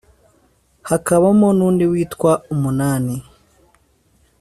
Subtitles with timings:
[0.89, 3.15] hakabamo n'undi witwa umunani;